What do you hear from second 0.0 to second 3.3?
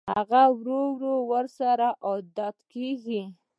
هغه ورو ورو ورسره عادت کېږي